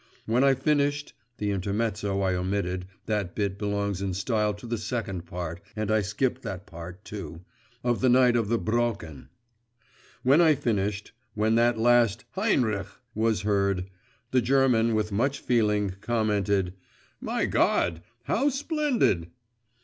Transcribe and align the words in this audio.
When 0.25 0.43
I 0.43 0.55
finished 0.55 1.13
(the 1.37 1.51
intermezzo 1.51 2.21
I 2.21 2.33
omitted: 2.33 2.87
that 3.05 3.35
bit 3.35 3.59
belongs 3.59 4.01
in 4.01 4.15
style 4.15 4.51
to 4.55 4.65
the 4.65 4.79
second 4.79 5.27
part, 5.27 5.61
and 5.75 5.91
I 5.91 6.01
skipped 6.01 6.41
part, 6.65 7.05
too, 7.05 7.41
of 7.83 8.01
the 8.01 8.09
'Night 8.09 8.35
on 8.35 8.47
the 8.49 8.57
Brocken')… 8.57 9.27
when 10.23 10.41
I 10.41 10.55
finished, 10.55 11.11
when 11.35 11.53
that 11.53 11.77
last 11.77 12.25
'Heinrich!' 12.31 12.87
was 13.13 13.41
heard, 13.43 13.91
the 14.31 14.41
German 14.41 14.95
with 14.95 15.11
much 15.11 15.37
feeling 15.37 15.91
commented 16.01 16.73
'My 17.21 17.45
God! 17.45 18.01
how 18.23 18.49
splendid! 18.49 19.29